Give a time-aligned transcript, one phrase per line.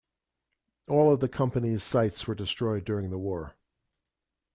[0.87, 3.55] All of the company's sites were destroyed during the war.